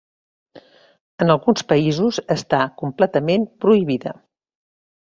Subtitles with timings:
[1.25, 4.19] En alguns països està completament prohibida.